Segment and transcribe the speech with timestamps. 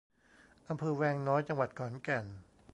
[0.69, 2.25] อำเภอแวงน้อย จังหวัดขอนแก่น